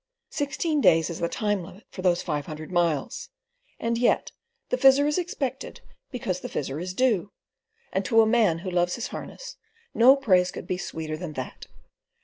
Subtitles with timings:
[0.31, 3.29] Sixteen days is the time limit for those five hundred miles,
[3.79, 4.31] and yet
[4.69, 7.31] the Fizzer is expected because the Fizzer is due;
[7.93, 9.57] and to a man who loves his harness
[9.93, 11.67] no praise could be sweeter than that.